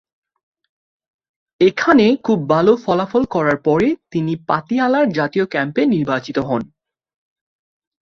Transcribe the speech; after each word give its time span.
এখানে 1.61 2.15
খুব 2.23 2.39
ভালো 2.49 2.71
ফলাফল 2.77 3.23
করার 3.25 3.57
পরে, 3.61 3.87
তিনি 4.11 4.33
পাতিয়ালা-র 4.47 5.07
জাতীয় 5.11 5.45
ক্যাম্পে 5.45 5.81
নির্বাচিত 5.85 6.37
হন। 6.39 6.61